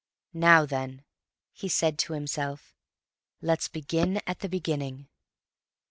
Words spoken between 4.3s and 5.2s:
the beginning."